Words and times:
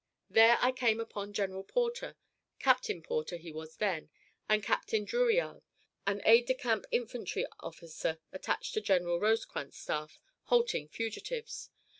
There 0.31 0.57
I 0.61 0.71
came 0.71 0.99
upon 0.99 1.31
General 1.31 1.63
Porter 1.63 2.17
Captain 2.57 3.03
Porter 3.03 3.37
he 3.37 3.51
was 3.51 3.75
then 3.75 4.09
and 4.49 4.63
Captain 4.63 5.05
Drouillard, 5.05 5.61
an 6.07 6.23
aide 6.25 6.47
de 6.47 6.55
camp 6.55 6.85
infantry 6.89 7.45
officer 7.59 8.17
attached 8.31 8.73
to 8.73 8.81
General 8.81 9.19
Rosecrans's 9.19 9.77
staff, 9.79 10.19
halting 10.45 10.87
fugitives. 10.87 11.69